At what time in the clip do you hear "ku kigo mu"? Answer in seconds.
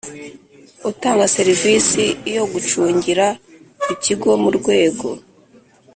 3.81-4.49